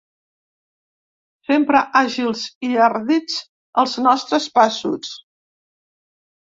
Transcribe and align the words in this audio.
Sempre 1.49 1.83
àgils 2.01 2.47
i 2.71 2.73
ardits 2.89 3.39
els 3.83 3.97
nostres 4.09 4.53
passos. 4.59 5.17